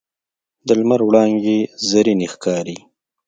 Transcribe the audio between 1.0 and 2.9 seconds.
وړانګې زرینې ښکاري